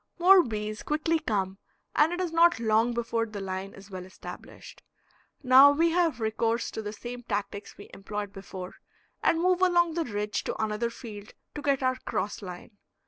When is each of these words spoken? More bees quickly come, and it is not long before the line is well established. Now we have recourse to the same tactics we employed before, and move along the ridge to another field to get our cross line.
More 0.17 0.41
bees 0.41 0.81
quickly 0.81 1.19
come, 1.19 1.59
and 1.95 2.11
it 2.11 2.19
is 2.19 2.31
not 2.31 2.59
long 2.59 2.91
before 2.91 3.27
the 3.27 3.39
line 3.39 3.75
is 3.75 3.91
well 3.91 4.03
established. 4.03 4.81
Now 5.43 5.69
we 5.71 5.91
have 5.91 6.19
recourse 6.19 6.71
to 6.71 6.81
the 6.81 6.91
same 6.91 7.21
tactics 7.21 7.77
we 7.77 7.87
employed 7.93 8.33
before, 8.33 8.77
and 9.21 9.39
move 9.39 9.61
along 9.61 9.93
the 9.93 10.05
ridge 10.05 10.43
to 10.45 10.55
another 10.59 10.89
field 10.89 11.33
to 11.53 11.61
get 11.61 11.83
our 11.83 11.97
cross 11.97 12.41
line. 12.41 12.79